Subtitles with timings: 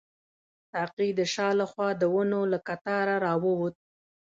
[0.71, 3.75] ساقي د شا له خوا د ونو له قطاره راووت.